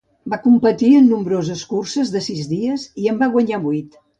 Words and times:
Va 0.33 0.37
competir 0.45 0.89
en 0.99 1.09
nombroses 1.09 1.61
curses 1.73 2.15
de 2.17 2.25
sis 2.31 2.51
dies 2.55 2.89
i 3.05 3.09
en 3.13 3.21
va 3.25 3.33
guanyar 3.37 3.63
vuit. 3.71 4.05